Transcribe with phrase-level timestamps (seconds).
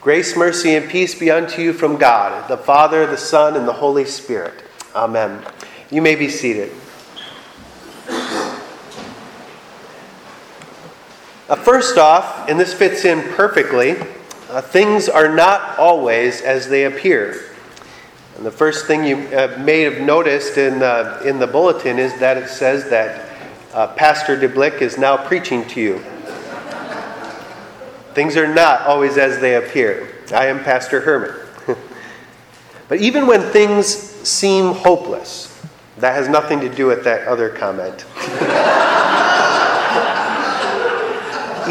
[0.00, 3.72] Grace, mercy, and peace be unto you from God, the Father, the Son, and the
[3.72, 4.64] Holy Spirit.
[4.94, 5.44] Amen.
[5.90, 6.72] You may be seated.
[11.50, 13.96] Uh, first off, and this fits in perfectly,
[14.48, 17.50] uh, things are not always as they appear.
[18.36, 22.18] And the first thing you uh, may have noticed in, uh, in the bulletin is
[22.20, 23.28] that it says that
[23.74, 26.02] uh, Pastor DeBlick is now preaching to you.
[28.20, 30.06] Things are not always as they appear.
[30.30, 31.34] I am Pastor Herman.
[32.90, 35.58] but even when things seem hopeless,
[35.96, 38.04] that has nothing to do with that other comment.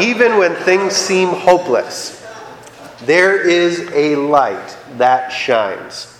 [0.04, 2.20] even when things seem hopeless,
[3.02, 6.18] there is a light that shines.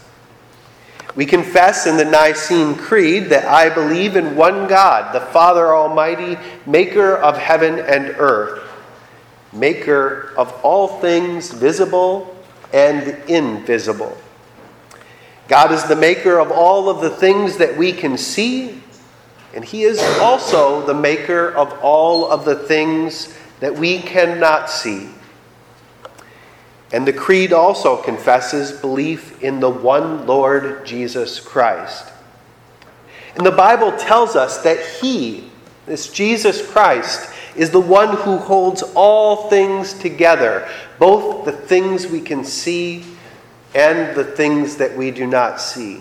[1.16, 6.38] We confess in the Nicene Creed that I believe in one God, the Father Almighty,
[6.66, 8.68] maker of heaven and earth
[9.52, 12.36] maker of all things visible
[12.72, 14.16] and invisible.
[15.48, 18.80] God is the maker of all of the things that we can see,
[19.52, 25.08] and He is also the maker of all of the things that we cannot see.
[26.92, 32.12] And the Creed also confesses belief in the one Lord Jesus Christ.
[33.36, 35.50] And the Bible tells us that He,
[35.86, 42.20] this Jesus Christ, is the one who holds all things together, both the things we
[42.20, 43.04] can see
[43.74, 46.00] and the things that we do not see.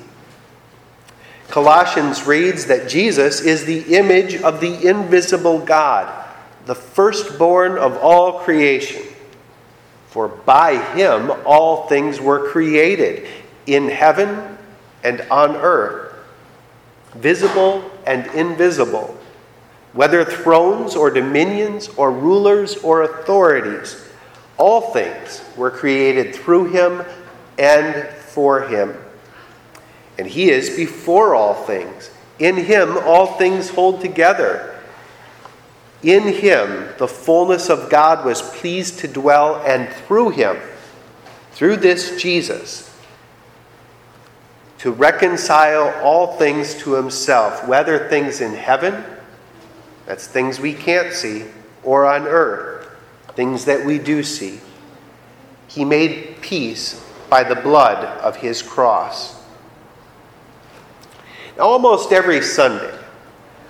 [1.50, 6.28] Colossians reads that Jesus is the image of the invisible God,
[6.66, 9.04] the firstborn of all creation.
[10.08, 13.28] For by him all things were created,
[13.66, 14.58] in heaven
[15.04, 16.16] and on earth,
[17.16, 19.19] visible and invisible
[19.94, 24.06] whether thrones or dominions or rulers or authorities.
[24.58, 27.04] All things were created through him
[27.58, 28.96] and for him.
[30.18, 32.12] And he is before all things.
[32.40, 34.80] In him all things hold together.
[36.04, 40.58] In him the fullness of God was pleased to dwell, and through him,
[41.52, 42.86] through this Jesus,
[44.78, 49.04] to reconcile all things to himself, whether things in heaven
[50.10, 51.46] that's things we can't see,
[51.84, 52.90] or on earth,
[53.36, 54.60] things that we do see.
[55.68, 59.40] He made peace by the blood of his cross.
[61.60, 62.98] Almost every Sunday,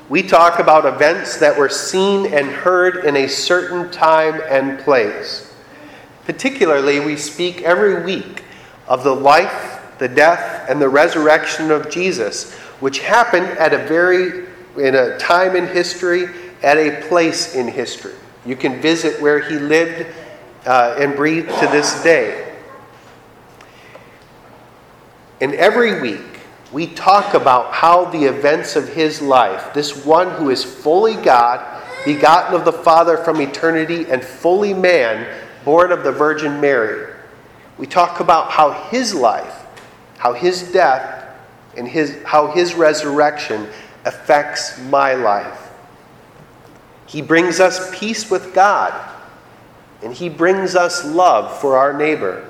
[0.07, 5.53] we talk about events that were seen and heard in a certain time and place.
[6.23, 8.45] Particularly, we speak every week
[8.87, 14.48] of the life, the death, and the resurrection of Jesus, which happened at a very
[14.77, 16.27] in a time in history,
[16.61, 18.15] at a place in history.
[18.45, 20.07] You can visit where he lived
[20.65, 22.57] uh, and breathed to this day.
[25.41, 26.39] And every week,
[26.71, 31.83] we talk about how the events of his life, this one who is fully God,
[32.05, 35.27] begotten of the Father from eternity, and fully man,
[35.65, 37.13] born of the Virgin Mary,
[37.77, 39.65] we talk about how his life,
[40.17, 41.25] how his death,
[41.77, 43.67] and his, how his resurrection
[44.05, 45.71] affects my life.
[47.05, 48.93] He brings us peace with God,
[50.03, 52.47] and He brings us love for our neighbor.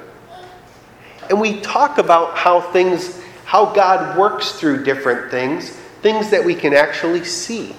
[1.30, 5.70] And we talk about how things, how God works through different things,
[6.02, 7.76] things that we can actually see,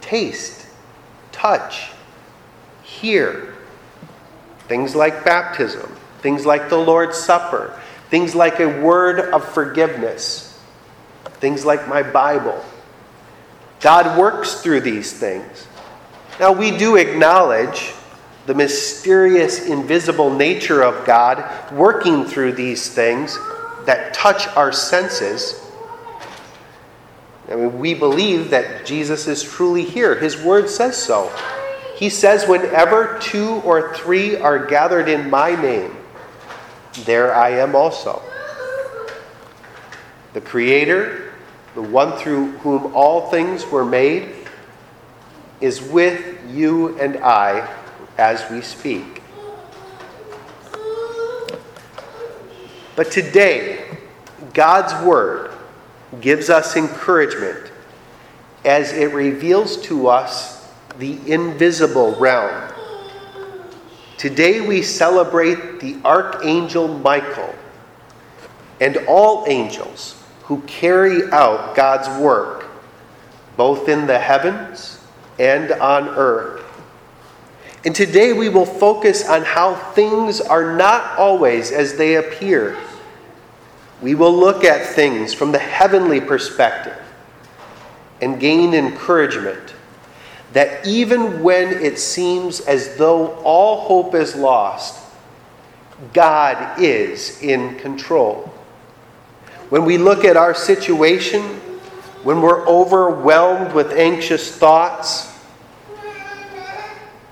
[0.00, 0.66] taste,
[1.32, 1.90] touch,
[2.82, 3.54] hear.
[4.68, 5.88] Things like baptism,
[6.22, 7.78] things like the Lord's Supper,
[8.10, 10.45] things like a word of forgiveness
[11.40, 12.64] things like my Bible.
[13.80, 15.66] God works through these things.
[16.40, 17.92] Now, we do acknowledge
[18.46, 23.38] the mysterious, invisible nature of God working through these things
[23.86, 25.62] that touch our senses.
[27.50, 30.14] I mean, we believe that Jesus is truly here.
[30.16, 31.32] His word says so.
[31.96, 35.96] He says, Whenever two or three are gathered in my name,
[37.04, 38.22] there I am also.
[40.34, 41.25] The Creator,
[41.76, 44.34] the one through whom all things were made,
[45.60, 47.70] is with you and I
[48.16, 49.22] as we speak.
[52.96, 53.98] But today,
[54.54, 55.52] God's Word
[56.22, 57.70] gives us encouragement
[58.64, 60.66] as it reveals to us
[60.98, 62.72] the invisible realm.
[64.16, 67.54] Today we celebrate the Archangel Michael
[68.80, 70.15] and all angels
[70.46, 72.66] who carry out God's work,
[73.56, 75.00] both in the heavens
[75.38, 76.62] and on earth.
[77.84, 82.76] And today we will focus on how things are not always as they appear.
[84.02, 86.98] We will look at things from the heavenly perspective
[88.20, 89.74] and gain encouragement
[90.52, 95.04] that even when it seems as though all hope is lost,
[96.12, 98.52] God is in control.
[99.68, 101.42] When we look at our situation,
[102.22, 105.32] when we're overwhelmed with anxious thoughts,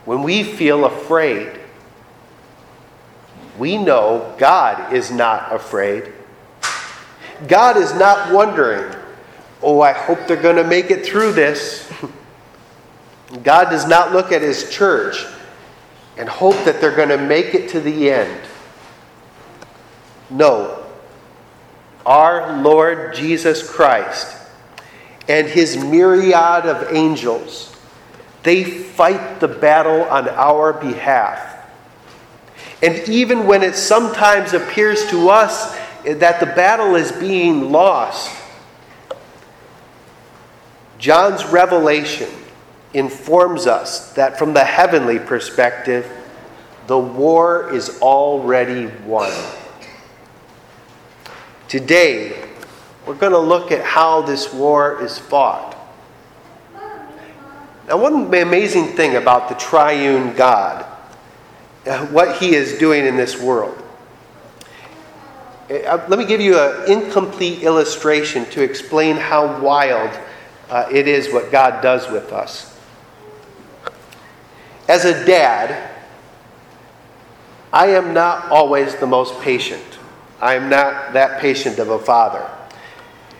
[0.04, 1.60] when we feel afraid,
[3.58, 6.12] we know God is not afraid.
[7.46, 8.94] God is not wondering,
[9.62, 11.90] oh, I hope they're going to make it through this.
[13.42, 15.25] God does not look at his church
[16.16, 18.40] and hope that they're going to make it to the end.
[20.31, 20.83] No.
[22.06, 24.37] Our Lord Jesus Christ
[25.29, 27.75] and his myriad of angels,
[28.43, 31.53] they fight the battle on our behalf.
[32.83, 35.75] And even when it sometimes appears to us
[36.05, 38.31] that the battle is being lost,
[40.99, 42.29] John's revelation
[42.93, 46.11] informs us that from the heavenly perspective,
[46.87, 49.33] the war is already won.
[51.75, 52.41] Today,
[53.05, 55.76] we're going to look at how this war is fought.
[57.88, 60.87] Now, one amazing thing about the triune God,
[61.85, 63.76] uh, what he is doing in this world.
[65.69, 70.17] Uh, let me give you an incomplete illustration to explain how wild
[70.70, 72.79] uh, it is what God does with us.
[74.87, 75.91] As a dad,
[77.73, 79.82] I am not always the most patient.
[80.44, 82.43] I am not that patient of a father.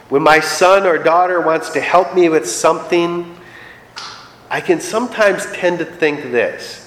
[0.09, 3.37] When my son or daughter wants to help me with something,
[4.49, 6.81] I can sometimes tend to think this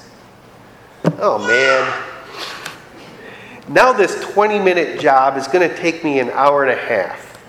[1.20, 2.04] oh man,
[3.72, 7.40] now this 20 minute job is going to take me an hour and a half.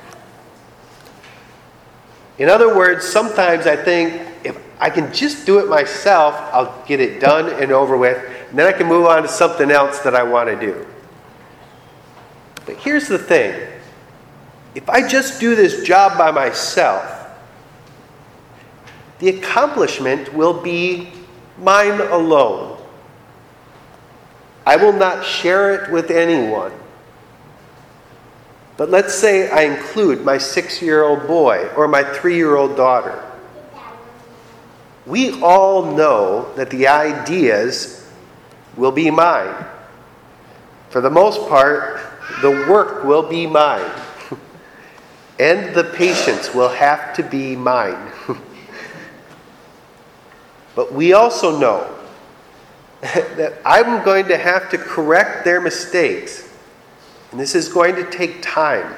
[2.36, 7.00] In other words, sometimes I think if I can just do it myself, I'll get
[7.00, 10.14] it done and over with, and then I can move on to something else that
[10.14, 10.86] I want to do.
[12.68, 13.58] But here's the thing
[14.74, 17.26] if I just do this job by myself,
[19.20, 21.10] the accomplishment will be
[21.56, 22.78] mine alone.
[24.66, 26.72] I will not share it with anyone.
[28.76, 32.76] But let's say I include my six year old boy or my three year old
[32.76, 33.24] daughter.
[35.06, 38.06] We all know that the ideas
[38.76, 39.64] will be mine.
[40.90, 42.07] For the most part,
[42.40, 43.90] the work will be mine.
[45.38, 48.12] and the patience will have to be mine.
[50.74, 51.94] but we also know
[53.00, 56.48] that I'm going to have to correct their mistakes
[57.30, 58.94] and this is going to take time,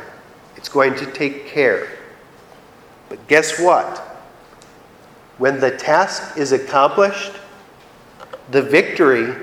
[0.56, 1.88] it's going to take care.
[3.08, 3.98] But guess what?
[5.38, 7.32] When the task is accomplished,
[8.50, 9.34] the victory,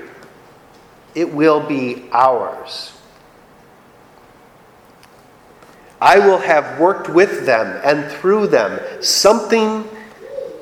[1.14, 2.92] it will be ours.
[6.00, 9.84] I will have worked with them and through them something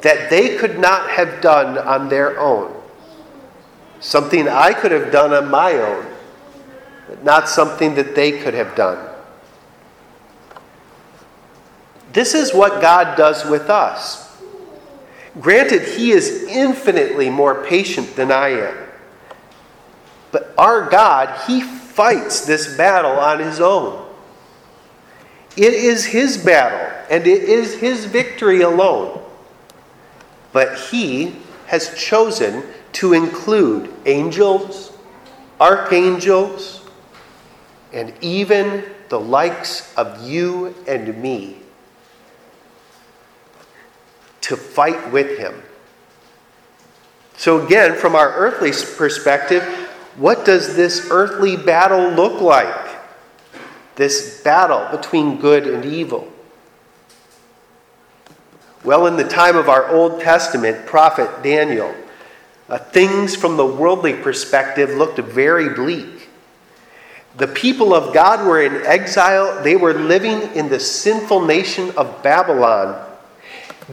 [0.03, 2.75] that they could not have done on their own,
[4.01, 6.07] something I could have done on my own
[7.07, 8.99] but not something that they could have done.
[12.13, 14.25] This is what God does with us.
[15.41, 18.77] Granted, He is infinitely more patient than I am.
[20.33, 24.06] But our God, He fights this battle on His own.
[25.57, 29.21] It is His battle, and it is His victory alone.
[30.53, 31.37] But He
[31.67, 34.97] has chosen to include angels,
[35.61, 36.83] archangels,
[37.93, 41.59] and even the likes of you and me
[44.47, 45.61] to fight with him.
[47.37, 49.63] So, again, from our earthly perspective,
[50.17, 52.86] what does this earthly battle look like?
[53.97, 56.31] This battle between good and evil.
[58.85, 61.93] Well, in the time of our Old Testament prophet Daniel,
[62.69, 66.29] uh, things from the worldly perspective looked very bleak.
[67.37, 72.23] The people of God were in exile, they were living in the sinful nation of
[72.23, 73.03] Babylon.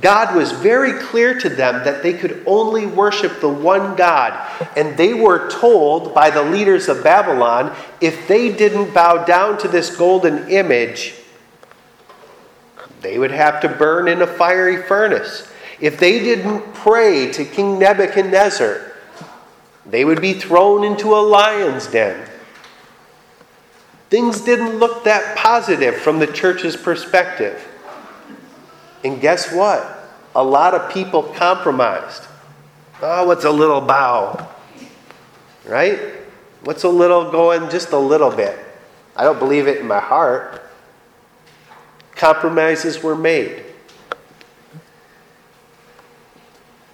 [0.01, 4.33] God was very clear to them that they could only worship the one God.
[4.75, 9.67] And they were told by the leaders of Babylon if they didn't bow down to
[9.67, 11.13] this golden image,
[13.01, 15.47] they would have to burn in a fiery furnace.
[15.79, 18.93] If they didn't pray to King Nebuchadnezzar,
[19.85, 22.29] They would be thrown into a lion's den.
[24.09, 27.67] Things didn't look that positive from the church's perspective.
[29.03, 29.85] And guess what?
[30.35, 32.23] A lot of people compromised.
[33.01, 34.49] Oh, what's a little bow?
[35.65, 35.99] Right?
[36.63, 38.57] What's a little going just a little bit?
[39.15, 40.61] I don't believe it in my heart.
[42.15, 43.63] Compromises were made.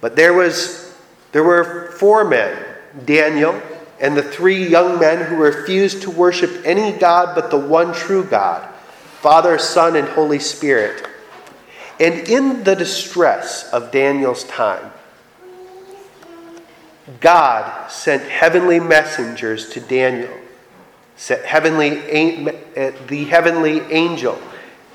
[0.00, 0.96] But there was
[1.32, 2.64] there were four men,
[3.04, 3.60] Daniel
[4.00, 8.24] and the three young men who refused to worship any god but the one true
[8.24, 8.66] God,
[9.20, 11.06] Father, Son, and Holy Spirit.
[12.00, 14.90] And in the distress of Daniel's time,
[17.20, 20.32] God sent heavenly messengers to Daniel,
[21.16, 24.40] sent heavenly, uh, the heavenly angel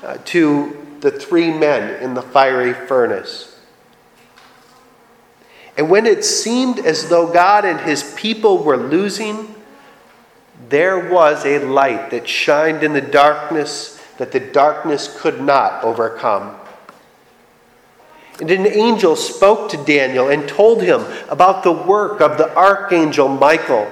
[0.02, 3.60] uh, to the three men in the fiery furnace.
[5.76, 9.54] And when it seemed as though God and his people were losing,
[10.68, 16.56] there was a light that shined in the darkness that the darkness could not overcome.
[18.40, 23.28] And an angel spoke to Daniel and told him about the work of the archangel
[23.28, 23.90] Michael.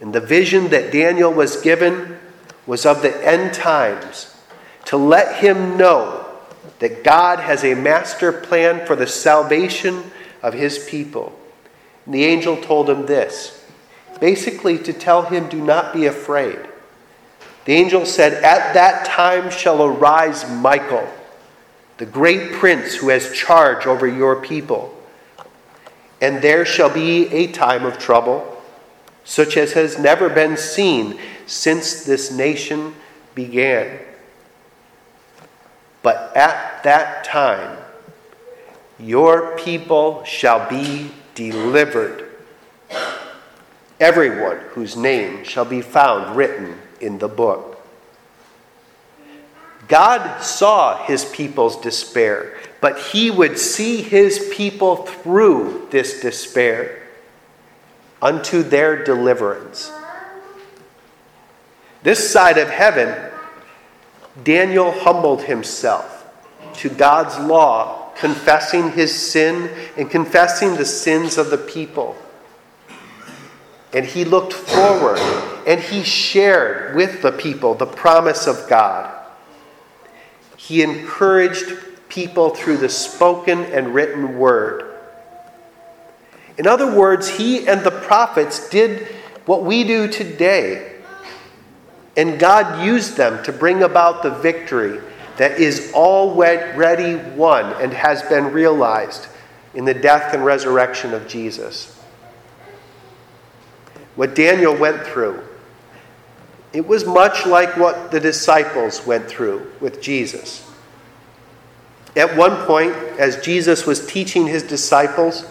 [0.00, 2.18] And the vision that Daniel was given
[2.66, 4.36] was of the end times
[4.86, 6.26] to let him know
[6.80, 10.10] that God has a master plan for the salvation
[10.42, 11.38] of his people.
[12.04, 13.60] And the angel told him this
[14.20, 16.58] basically, to tell him, Do not be afraid.
[17.64, 21.08] The angel said, At that time shall arise Michael,
[22.00, 24.90] the great prince who has charge over your people.
[26.22, 28.56] And there shall be a time of trouble,
[29.22, 32.94] such as has never been seen since this nation
[33.34, 33.98] began.
[36.02, 37.76] But at that time,
[38.98, 42.30] your people shall be delivered.
[44.00, 47.69] Everyone whose name shall be found written in the book.
[49.90, 57.02] God saw his people's despair, but he would see his people through this despair
[58.22, 59.90] unto their deliverance.
[62.04, 63.32] This side of heaven,
[64.44, 66.24] Daniel humbled himself
[66.74, 72.14] to God's law confessing his sin and confessing the sins of the people.
[73.92, 75.18] And he looked forward
[75.66, 79.19] and he shared with the people the promise of God.
[80.70, 81.74] He encouraged
[82.08, 84.84] people through the spoken and written word.
[86.58, 89.08] In other words, he and the prophets did
[89.46, 90.92] what we do today.
[92.16, 95.00] And God used them to bring about the victory
[95.38, 99.26] that is already won and has been realized
[99.74, 102.00] in the death and resurrection of Jesus.
[104.14, 105.42] What Daniel went through,
[106.72, 110.70] it was much like what the disciples went through with Jesus.
[112.16, 115.44] At one point, as Jesus was teaching his disciples,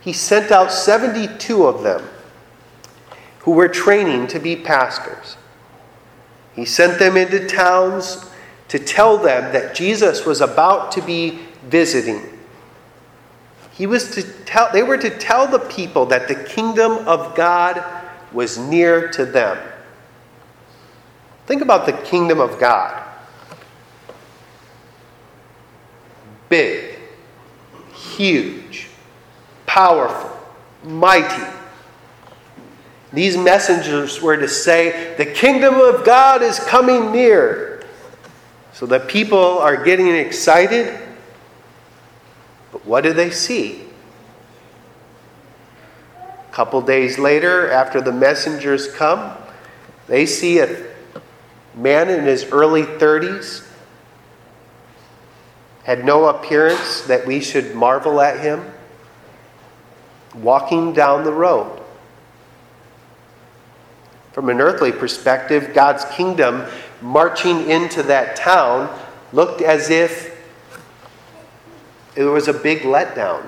[0.00, 2.08] he sent out 72 of them
[3.40, 5.36] who were training to be pastors.
[6.54, 8.24] He sent them into towns
[8.68, 12.38] to tell them that Jesus was about to be visiting.
[13.72, 17.82] He was to tell, they were to tell the people that the kingdom of God
[18.32, 19.58] was near to them.
[21.52, 23.06] Think about the kingdom of God.
[26.48, 26.98] Big,
[27.92, 28.88] huge,
[29.66, 30.34] powerful,
[30.82, 31.44] mighty.
[33.12, 37.84] These messengers were to say, The kingdom of God is coming near.
[38.72, 40.98] So that people are getting excited.
[42.72, 43.82] But what do they see?
[46.18, 49.36] A couple days later, after the messengers come,
[50.06, 50.91] they see a
[51.74, 53.66] man in his early 30s,
[55.84, 58.64] had no appearance that we should marvel at him,
[60.34, 61.80] walking down the road.
[64.32, 66.64] From an earthly perspective, God's kingdom
[67.00, 68.96] marching into that town
[69.32, 70.32] looked as if
[72.14, 73.44] it was a big letdown,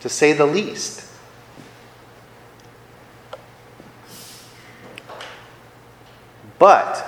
[0.00, 1.01] to say the least.
[6.62, 7.04] But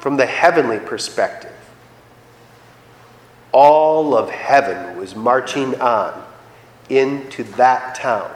[0.00, 1.50] from the heavenly perspective,
[3.50, 6.24] all of heaven was marching on
[6.88, 8.30] into that town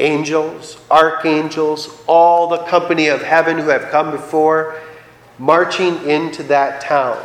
[0.00, 4.80] angels, archangels, all the company of heaven who have come before,
[5.38, 7.22] marching into that town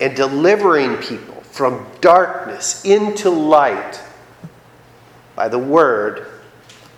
[0.00, 4.00] and delivering people from darkness into light
[5.34, 6.28] by the word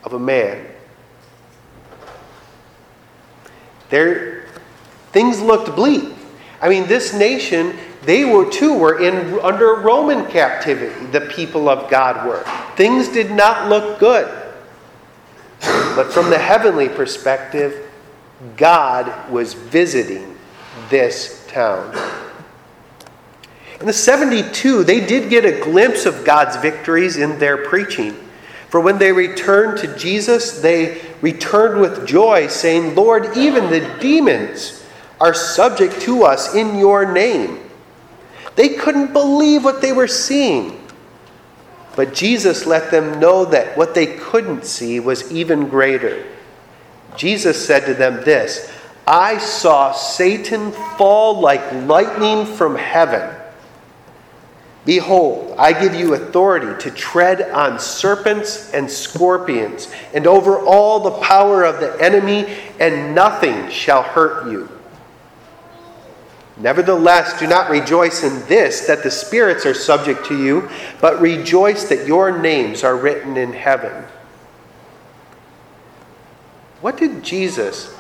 [0.05, 0.67] of a man.
[3.91, 4.47] There,
[5.13, 6.15] things looked bleak.
[6.61, 11.07] I mean, this nation, they were too were in under Roman captivity.
[11.07, 12.45] The people of God were.
[12.77, 14.29] Things did not look good.
[15.61, 17.91] But from the heavenly perspective,
[18.57, 20.37] God was visiting
[20.89, 21.95] this town.
[23.81, 28.15] In the 72, they did get a glimpse of God's victories in their preaching.
[28.69, 34.85] For when they returned to Jesus, they returned with joy, saying, Lord, even the demons
[35.21, 37.59] are subject to us in your name.
[38.57, 40.77] They couldn't believe what they were seeing.
[41.97, 46.25] But Jesus let them know that what they couldn't see was even greater.
[47.17, 48.71] Jesus said to them this
[49.07, 53.40] I saw Satan fall like lightning from heaven.
[54.91, 61.13] Behold, I give you authority to tread on serpents and scorpions, and over all the
[61.21, 64.69] power of the enemy, and nothing shall hurt you.
[66.57, 70.69] Nevertheless, do not rejoice in this, that the spirits are subject to you,
[71.01, 74.03] but rejoice that your names are written in heaven.
[76.81, 77.95] What did Jesus,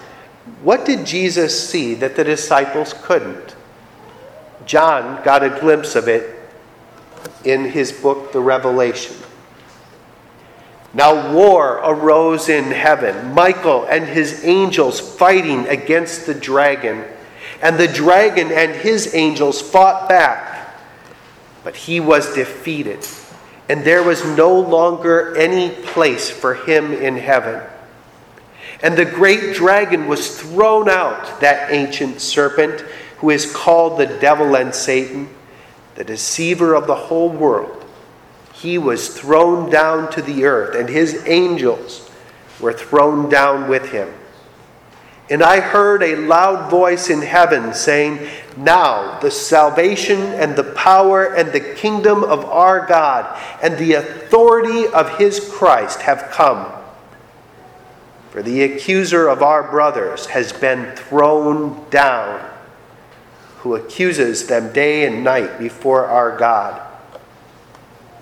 [0.61, 3.55] what did Jesus see that the disciples couldn't?
[4.67, 6.40] John got a glimpse of it
[7.45, 9.17] in his book, The Revelation.
[10.93, 17.05] Now war arose in heaven, Michael and his angels fighting against the dragon.
[17.63, 20.75] And the dragon and his angels fought back,
[21.63, 23.07] but he was defeated,
[23.69, 27.63] and there was no longer any place for him in heaven.
[28.83, 32.81] And the great dragon was thrown out, that ancient serpent,
[33.19, 35.29] who is called the devil and Satan
[36.01, 37.85] the deceiver of the whole world,
[38.55, 42.11] he was thrown down to the earth, and his angels
[42.59, 44.09] were thrown down with him.
[45.29, 51.35] And I heard a loud voice in heaven saying, Now the salvation and the power
[51.35, 56.73] and the kingdom of our God and the authority of his Christ have come.
[58.31, 62.50] For the accuser of our brothers has been thrown down
[63.61, 66.81] who accuses them day and night before our God.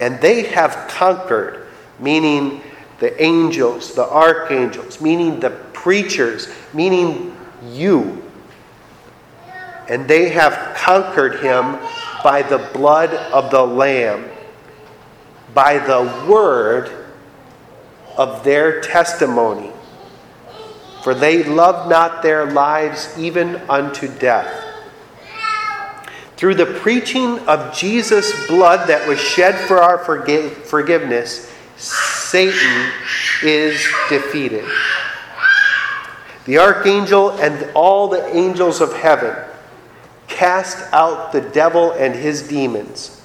[0.00, 1.68] And they have conquered,
[2.00, 2.60] meaning
[2.98, 7.36] the angels, the archangels, meaning the preachers, meaning
[7.70, 8.22] you.
[9.88, 11.78] And they have conquered him
[12.24, 14.28] by the blood of the Lamb,
[15.54, 17.06] by the word
[18.16, 19.70] of their testimony.
[21.04, 24.67] For they loved not their lives even unto death.
[26.38, 32.92] Through the preaching of Jesus' blood that was shed for our forgive, forgiveness, Satan
[33.42, 34.64] is defeated.
[36.44, 39.34] The archangel and all the angels of heaven
[40.28, 43.20] cast out the devil and his demons.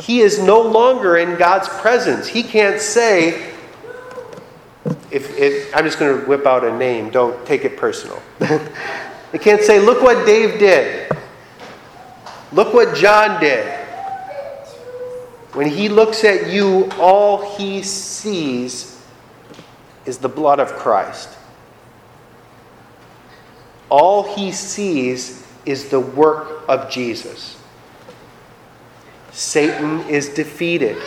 [0.00, 2.26] He is no longer in God's presence.
[2.26, 3.52] He can't say,
[5.10, 8.22] if, if I'm just going to whip out a name, don't take it personal.
[8.38, 11.12] they can't say, look what Dave did.
[12.52, 13.66] Look what John did.
[15.54, 19.02] When he looks at you, all he sees
[20.06, 21.28] is the blood of Christ.
[23.90, 27.58] All he sees is the work of Jesus.
[29.30, 31.00] Satan is defeated.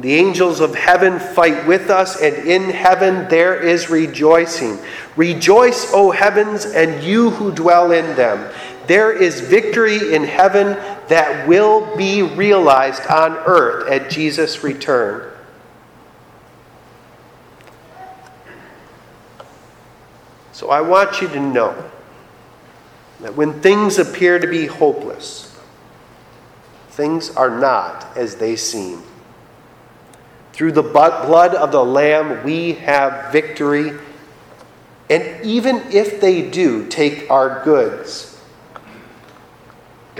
[0.00, 4.78] The angels of heaven fight with us, and in heaven there is rejoicing.
[5.16, 8.52] Rejoice, O heavens, and you who dwell in them.
[8.90, 10.76] There is victory in heaven
[11.06, 15.30] that will be realized on earth at Jesus' return.
[20.50, 21.88] So I want you to know
[23.20, 25.56] that when things appear to be hopeless,
[26.88, 29.04] things are not as they seem.
[30.52, 33.92] Through the blood of the Lamb, we have victory.
[35.08, 38.29] And even if they do take our goods,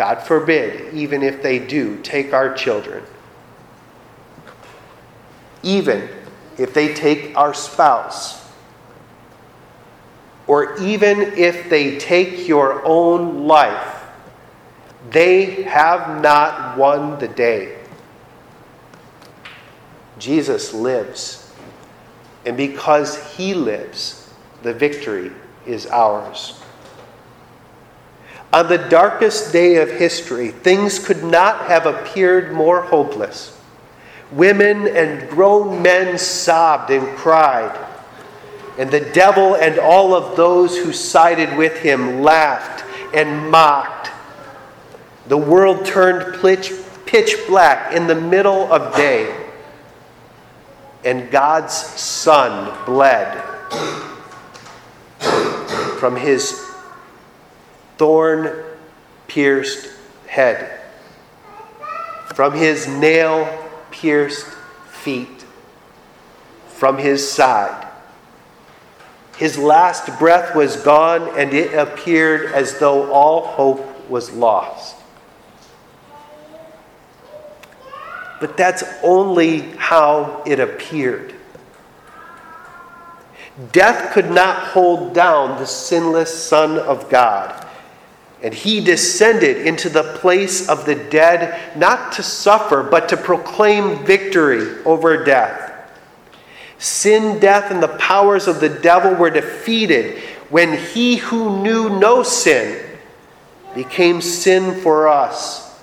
[0.01, 3.05] God forbid, even if they do take our children,
[5.63, 6.09] even
[6.57, 8.43] if they take our spouse,
[10.47, 14.03] or even if they take your own life,
[15.11, 17.77] they have not won the day.
[20.19, 21.53] Jesus lives.
[22.47, 24.33] And because he lives,
[24.63, 25.31] the victory
[25.67, 26.60] is ours.
[28.53, 33.57] On the darkest day of history, things could not have appeared more hopeless.
[34.33, 37.77] Women and grown men sobbed and cried.
[38.77, 42.85] And the devil and all of those who sided with him laughed
[43.15, 44.11] and mocked.
[45.29, 46.73] The world turned pitch,
[47.07, 49.49] pitch black in the middle of day.
[51.05, 53.45] And God's Son bled
[55.99, 56.70] from his
[58.01, 58.65] thorn
[59.29, 59.91] pierced
[60.27, 60.81] head,
[62.35, 63.47] from his nail
[63.91, 64.47] pierced
[64.91, 65.45] feet,
[66.69, 67.87] from his side.
[69.37, 74.97] His last breath was gone, and it appeared as though all hope was lost.
[78.41, 81.35] But that's only how it appeared.
[83.73, 87.67] Death could not hold down the sinless Son of God.
[88.42, 94.05] And he descended into the place of the dead, not to suffer, but to proclaim
[94.05, 95.70] victory over death.
[96.79, 102.22] Sin, death, and the powers of the devil were defeated when he who knew no
[102.22, 102.83] sin
[103.74, 105.79] became sin for us.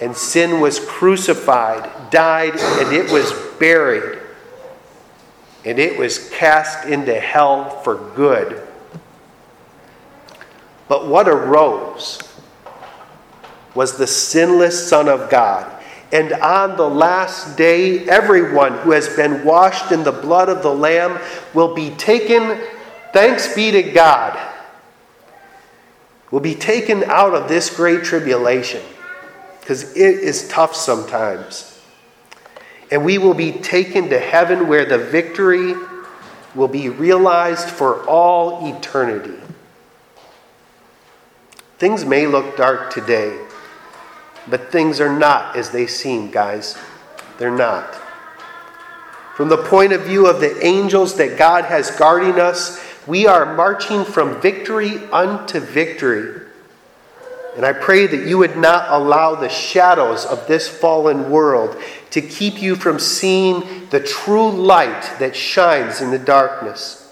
[0.00, 4.18] And sin was crucified, died, and it was buried.
[5.64, 8.67] And it was cast into hell for good.
[10.88, 12.20] But what arose
[13.74, 15.78] was the sinless Son of God
[16.10, 20.74] and on the last day, everyone who has been washed in the blood of the
[20.74, 21.20] Lamb
[21.52, 22.58] will be taken,
[23.12, 24.38] thanks be to God,
[26.30, 28.82] will be taken out of this great tribulation
[29.60, 31.78] because it is tough sometimes.
[32.90, 35.74] And we will be taken to heaven where the victory
[36.54, 39.38] will be realized for all eternity.
[41.78, 43.38] Things may look dark today.
[44.48, 46.76] But things are not as they seem, guys.
[47.38, 47.94] They're not.
[49.36, 53.54] From the point of view of the angels that God has guarding us, we are
[53.54, 56.42] marching from victory unto victory.
[57.56, 62.20] And I pray that you would not allow the shadows of this fallen world to
[62.20, 67.07] keep you from seeing the true light that shines in the darkness.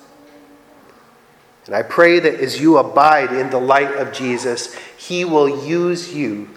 [1.67, 6.15] And I pray that as you abide in the light of Jesus, He will use
[6.15, 6.49] you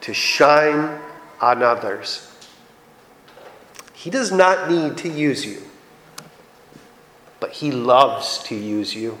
[0.00, 0.98] to shine
[1.40, 2.26] on others.
[3.92, 5.62] He does not need to use you,
[7.38, 9.18] but He loves to use you.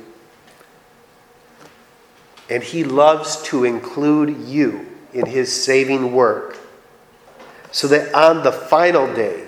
[2.48, 6.58] And He loves to include you in His saving work,
[7.70, 9.46] so that on the final day,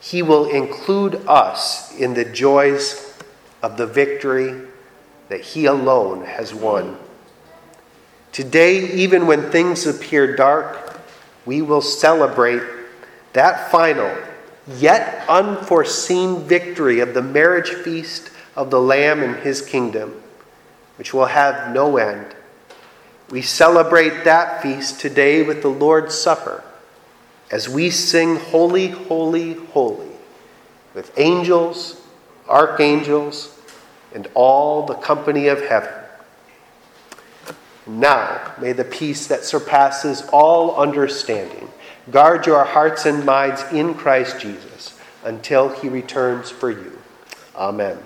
[0.00, 3.03] He will include us in the joys
[3.64, 4.60] of the victory
[5.30, 6.98] that He alone has won.
[8.30, 11.00] Today, even when things appear dark,
[11.46, 12.62] we will celebrate
[13.32, 14.14] that final,
[14.68, 20.22] yet unforeseen victory of the marriage feast of the Lamb and his kingdom,
[20.98, 22.36] which will have no end.
[23.30, 26.62] We celebrate that feast today with the Lord's Supper
[27.50, 30.12] as we sing, Holy, Holy, Holy,
[30.92, 31.98] with angels,
[32.46, 33.53] archangels,
[34.14, 35.92] and all the company of heaven.
[37.86, 41.68] Now, may the peace that surpasses all understanding
[42.10, 46.98] guard your hearts and minds in Christ Jesus until he returns for you.
[47.54, 47.98] Amen.